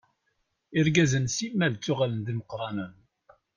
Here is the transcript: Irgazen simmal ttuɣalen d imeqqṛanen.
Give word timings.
Irgazen 0.79 1.25
simmal 1.35 1.73
ttuɣalen 1.75 2.21
d 2.25 2.27
imeqqṛanen. 2.33 2.93